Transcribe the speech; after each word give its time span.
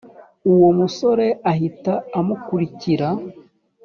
uwo 0.51 0.69
musore 0.79 1.27
ahita 1.51 1.93
amukurikira 2.19 3.09